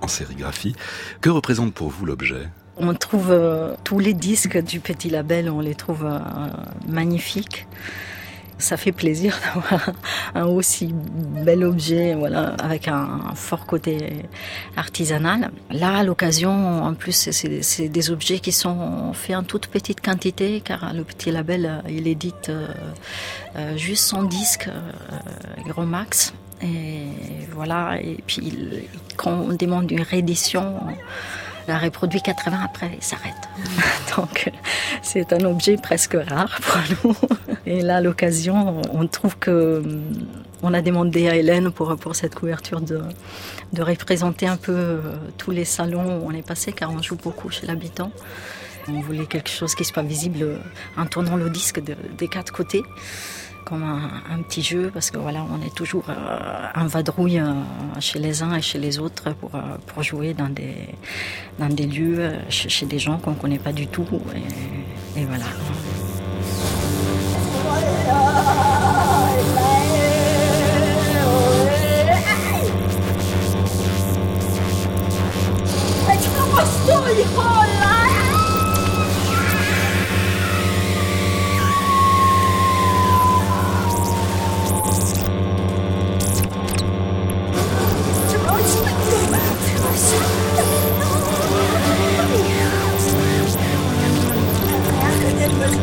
En 0.00 0.08
sérigraphie. 0.08 0.74
Que 1.20 1.30
représente 1.30 1.74
pour 1.74 1.88
vous 1.88 2.06
l'objet? 2.06 2.48
On 2.76 2.92
trouve 2.94 3.30
euh, 3.30 3.74
tous 3.84 4.00
les 4.00 4.14
disques 4.14 4.60
du 4.60 4.80
petit 4.80 5.08
label, 5.08 5.48
on 5.48 5.60
les 5.60 5.74
trouve 5.74 6.04
euh, 6.04 6.18
magnifiques. 6.88 7.66
Ça 8.58 8.76
fait 8.76 8.92
plaisir 8.92 9.38
d'avoir 9.54 9.90
un 10.34 10.46
aussi 10.46 10.92
bel 10.92 11.64
objet, 11.64 12.14
voilà, 12.14 12.54
avec 12.62 12.88
un 12.88 13.32
fort 13.34 13.66
côté 13.66 14.24
artisanal. 14.76 15.50
Là, 15.70 15.98
à 15.98 16.04
l'occasion, 16.04 16.84
en 16.84 16.94
plus, 16.94 17.30
c'est 17.30 17.88
des 17.88 18.10
objets 18.10 18.40
qui 18.40 18.52
sont 18.52 19.12
faits 19.12 19.36
en 19.36 19.42
toute 19.44 19.68
petite 19.68 20.00
quantité, 20.00 20.60
car 20.64 20.92
le 20.94 21.04
petit 21.04 21.30
label, 21.30 21.66
euh, 21.66 21.90
il 21.90 22.08
édite 22.08 22.50
juste 23.76 24.04
son 24.04 24.24
disque 24.24 24.68
Gros 25.66 25.86
Max. 25.86 26.34
Et 26.62 27.06
voilà, 27.52 28.00
et 28.00 28.18
puis 28.26 28.52
on 29.26 29.54
demande 29.54 29.90
une 29.90 30.02
réédition, 30.02 30.74
la 31.66 31.78
reproduit 31.78 32.20
80 32.20 32.58
après, 32.64 32.90
il 32.96 33.02
s'arrête. 33.02 33.34
Donc 34.16 34.50
c'est 35.02 35.32
un 35.32 35.44
objet 35.44 35.76
presque 35.76 36.14
rare 36.14 36.60
pour 36.62 36.80
nous. 37.04 37.16
Et 37.66 37.80
là, 37.80 38.00
l'occasion, 38.00 38.82
on 38.92 39.06
trouve 39.06 39.36
que 39.38 39.82
on 40.62 40.72
a 40.72 40.80
demandé 40.80 41.28
à 41.28 41.36
Hélène 41.36 41.70
pour, 41.70 41.96
pour 41.96 42.16
cette 42.16 42.34
couverture 42.34 42.80
de, 42.80 43.00
de 43.72 43.82
représenter 43.82 44.46
un 44.46 44.56
peu 44.56 44.98
tous 45.36 45.50
les 45.50 45.64
salons 45.64 46.20
où 46.20 46.26
on 46.26 46.30
est 46.30 46.46
passé, 46.46 46.72
car 46.72 46.90
on 46.90 47.02
joue 47.02 47.16
beaucoup 47.16 47.50
chez 47.50 47.66
l'habitant. 47.66 48.10
On 48.88 49.00
voulait 49.00 49.26
quelque 49.26 49.50
chose 49.50 49.74
qui 49.74 49.84
soit 49.84 50.02
visible 50.02 50.58
en 50.96 51.06
tournant 51.06 51.36
le 51.36 51.48
disque 51.48 51.82
de, 51.82 51.96
des 52.18 52.28
quatre 52.28 52.52
côtés 52.52 52.82
comme 53.64 53.82
un, 53.82 54.42
petit 54.42 54.62
jeu 54.62 54.90
parce 54.92 55.10
que 55.10 55.18
voilà 55.18 55.44
on 55.50 55.64
est 55.64 55.74
toujours 55.74 56.04
euh, 56.08 56.66
en 56.74 56.86
vadrouille 56.86 57.38
euh, 57.38 57.52
chez 58.00 58.18
les 58.18 58.42
uns 58.42 58.54
et 58.54 58.62
chez 58.62 58.78
les 58.78 58.98
autres 58.98 59.32
pour, 59.34 59.54
euh, 59.54 59.60
pour 59.86 60.02
jouer 60.02 60.34
dans 60.34 60.48
des, 60.48 60.74
dans 61.58 61.68
des 61.68 61.86
lieux 61.86 62.32
chez, 62.48 62.86
des 62.86 62.98
gens 62.98 63.18
qu'on 63.18 63.32
ne 63.32 63.36
connaît 63.36 63.58
pas 63.58 63.72
du 63.72 63.86
tout 63.86 64.06
et 65.16 65.24
voilà. 65.24 65.46
Alors 95.64 95.80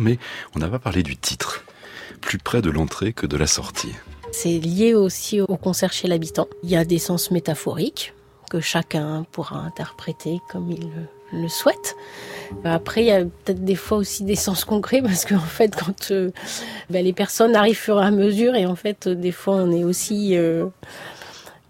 mais 0.00 0.18
on 0.54 0.58
n'a 0.58 0.68
pas 0.68 0.78
parlé 0.78 1.02
du 1.02 1.16
titre. 1.16 1.64
Plus 2.20 2.38
près 2.38 2.62
de 2.62 2.70
l'entrée 2.70 3.12
que 3.12 3.26
de 3.26 3.36
la 3.36 3.46
sortie. 3.46 3.92
C'est 4.32 4.58
lié 4.58 4.94
aussi 4.94 5.40
au 5.40 5.56
concert 5.56 5.92
chez 5.92 6.08
l'habitant. 6.08 6.48
Il 6.62 6.70
y 6.70 6.76
a 6.76 6.84
des 6.84 6.98
sens 6.98 7.30
métaphoriques 7.30 8.14
que 8.50 8.60
chacun 8.60 9.24
pourra 9.32 9.58
interpréter 9.58 10.40
comme 10.50 10.70
il 10.70 10.80
le, 10.80 11.42
le 11.42 11.48
souhaite. 11.48 11.96
Après, 12.64 13.02
il 13.02 13.06
y 13.06 13.12
a 13.12 13.24
peut-être 13.24 13.64
des 13.64 13.74
fois 13.74 13.98
aussi 13.98 14.24
des 14.24 14.36
sens 14.36 14.64
concrets 14.64 15.02
parce 15.02 15.24
qu'en 15.24 15.38
fait, 15.38 15.74
quand 15.76 16.10
euh, 16.10 16.30
ben, 16.90 17.04
les 17.04 17.12
personnes 17.12 17.56
arrivent 17.56 17.76
fur 17.76 18.00
et 18.00 18.04
à 18.04 18.10
mesure 18.10 18.54
et 18.54 18.66
en 18.66 18.76
fait, 18.76 19.08
des 19.08 19.32
fois, 19.32 19.56
on 19.56 19.72
est 19.72 19.84
aussi 19.84 20.36
euh, 20.36 20.66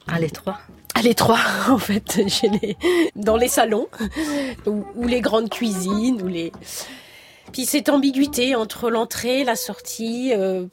à 0.06 0.18
l'étroit 0.18 0.58
à 0.94 1.02
l'étroit 1.02 1.38
en 1.68 1.76
fait 1.76 2.26
chez 2.28 2.48
les 2.48 2.76
dans 3.16 3.36
les 3.36 3.48
salons 3.48 3.86
ou, 4.64 4.82
ou, 4.94 5.06
les 5.06 5.20
grandes 5.20 5.50
cuisines 5.50 6.22
ou 6.22 6.26
les 6.26 6.52
puis 7.53 7.64
cette 7.64 7.88
ambiguïté 7.88 8.55
entre 8.55 8.90
l'entrée 8.90 9.44
la 9.44 9.57
sortie 9.57 10.32
euh, 10.34 10.66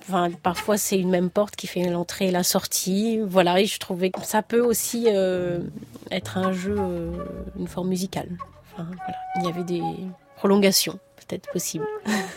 enfin 0.00 0.30
parfois 0.42 0.76
c'est 0.76 0.98
une 0.98 1.10
même 1.10 1.30
porte 1.30 1.56
qui 1.56 1.66
fait 1.66 1.88
l'entrée 1.88 2.28
et 2.28 2.30
la 2.30 2.42
sortie 2.42 3.18
voilà 3.20 3.60
et 3.60 3.66
je 3.66 3.78
trouvais 3.78 4.10
que 4.10 4.24
ça 4.24 4.42
peut 4.42 4.60
aussi 4.60 5.06
euh, 5.08 5.60
être 6.10 6.38
un 6.38 6.52
jeu 6.52 6.76
euh, 6.78 7.12
une 7.58 7.68
forme 7.68 7.88
musicale 7.88 8.28
enfin, 8.72 8.88
voilà. 8.96 9.18
il 9.36 9.44
y 9.44 9.48
avait 9.48 9.64
des 9.64 9.82
prolongations 10.36 10.98
peut-être 11.28 11.50
possible. 11.52 11.84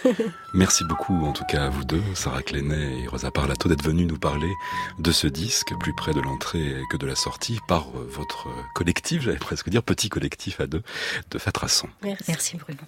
Merci 0.54 0.84
beaucoup 0.84 1.14
en 1.26 1.32
tout 1.32 1.46
cas 1.46 1.66
à 1.66 1.70
vous 1.70 1.86
deux, 1.86 2.02
Sarah 2.14 2.42
Clénet 2.42 3.04
et 3.04 3.08
Rosa 3.08 3.32
Parlato, 3.32 3.70
d'être 3.70 3.84
venus 3.84 4.08
nous 4.08 4.18
parler 4.18 4.52
de 5.00 5.12
ce 5.12 5.28
disque 5.28 5.74
plus 5.80 5.94
près 5.94 6.14
de 6.14 6.20
l'entrée 6.20 6.76
que 6.92 6.98
de 6.98 7.08
la 7.08 7.16
sortie 7.16 7.60
par 7.68 7.88
votre 7.92 8.50
collectif, 8.76 9.22
j'allais 9.22 9.38
presque 9.38 9.70
dire 9.70 9.84
petit 9.84 10.10
collectif 10.10 10.60
à 10.60 10.68
deux, 10.68 10.84
de 11.32 11.38
Fatrason. 11.38 11.88
Merci, 12.04 12.26
Merci 12.28 12.58
Bruno. 12.58 12.82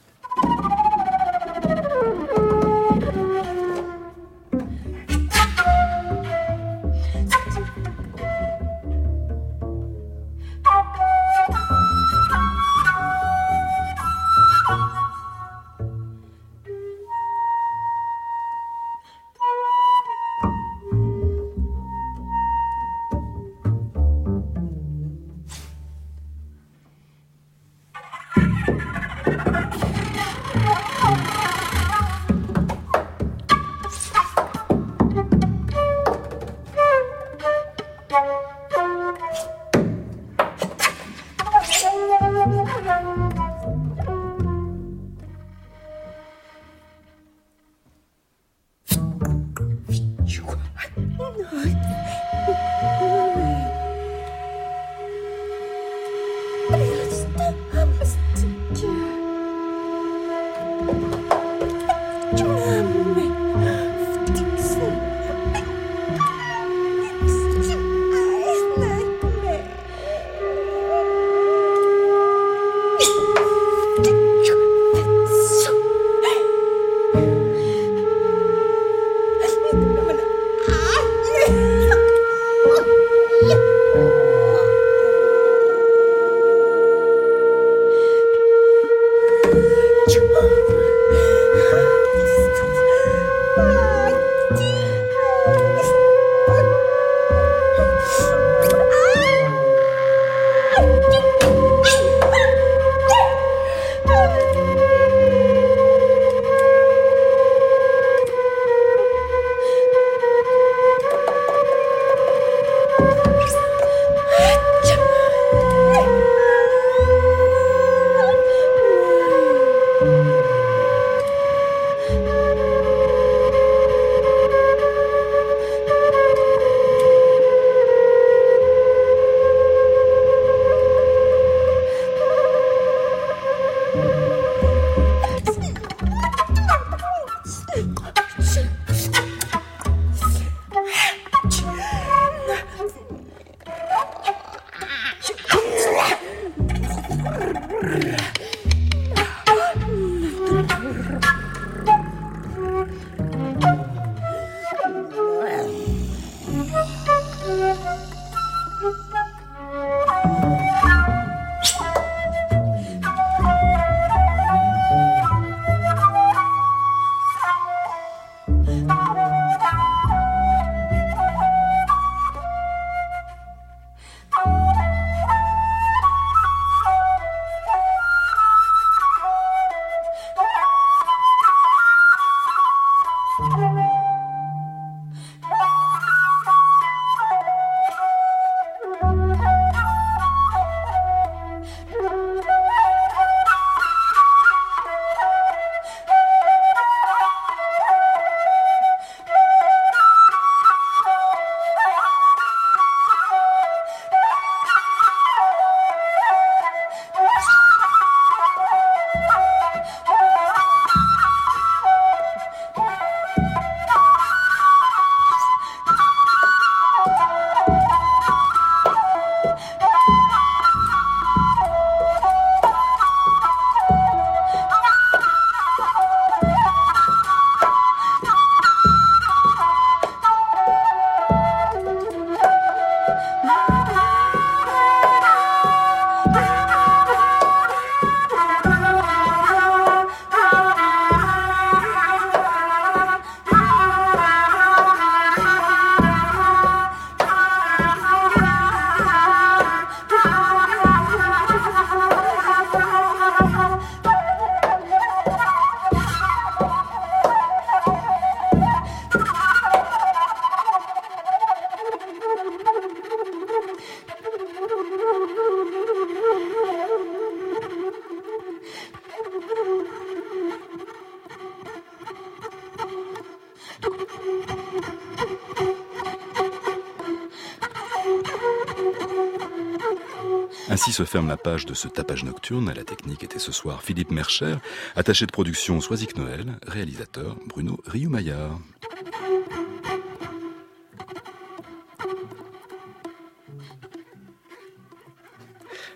Ferme 281.14 281.28
la 281.28 281.38
page 281.38 281.68
de 281.68 281.76
ce 281.76 281.88
tapage 281.88 282.24
nocturne. 282.24 282.70
À 282.70 282.74
la 282.74 282.84
technique 282.84 283.24
était 283.24 283.38
ce 283.38 283.52
soir 283.52 283.84
Philippe 283.84 284.10
Mercher, 284.10 284.56
attaché 284.96 285.28
de 285.28 285.32
production 285.32 285.80
Soisic 285.80 286.18
Noël, 286.18 286.58
réalisateur 286.66 287.36
Bruno 287.46 287.80
Rioumaillard. 287.86 288.58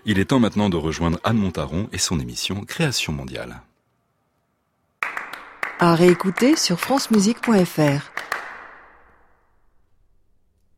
Il 0.05 0.19
est 0.19 0.25
temps 0.25 0.39
maintenant 0.39 0.69
de 0.69 0.77
rejoindre 0.77 1.19
Anne 1.23 1.37
Montaron 1.37 1.89
et 1.91 1.97
son 1.97 2.19
émission 2.19 2.63
Création 2.63 3.11
mondiale. 3.11 3.61
À 5.79 5.95
réécouter 5.95 6.55
sur 6.55 6.79
francemusique.fr. 6.79 8.16